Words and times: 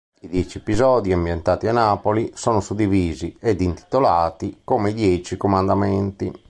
I 0.21 0.27
dieci 0.27 0.57
episodi, 0.57 1.13
ambientati 1.13 1.67
a 1.67 1.71
Napoli, 1.71 2.31
sono 2.33 2.59
suddivisi 2.59 3.37
ed 3.39 3.61
intitolati 3.61 4.61
come 4.63 4.89
i 4.89 4.93
Dieci 4.95 5.37
comandamenti. 5.37 6.33